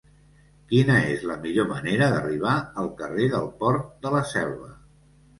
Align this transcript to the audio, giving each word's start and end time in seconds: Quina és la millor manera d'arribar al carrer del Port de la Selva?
Quina 0.69 0.93
és 1.09 1.25
la 1.31 1.35
millor 1.41 1.67
manera 1.71 2.07
d'arribar 2.13 2.53
al 2.83 2.89
carrer 3.01 3.27
del 3.33 3.45
Port 3.59 3.93
de 4.07 4.15
la 4.15 4.23
Selva? 4.31 4.71